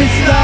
It's 0.00 0.20
the 0.28 0.37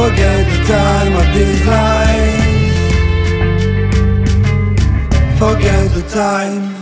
Forget 0.00 0.46
the 0.46 0.64
time 0.64 1.12
of 1.14 1.26
this 1.34 1.66
life 1.66 2.40
Forget 5.38 5.92
the 5.92 6.02
time 6.08 6.79